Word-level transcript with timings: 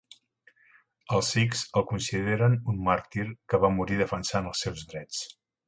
Els 1.17 1.29
Sikhs 1.35 1.61
el 1.81 1.85
consideren 1.91 2.57
un 2.75 2.81
màrtir 2.89 3.29
que 3.53 3.63
va 3.67 3.73
morir 3.79 4.01
defensant 4.03 4.51
els 4.55 4.67
seus 4.67 4.85
drets. 4.95 5.25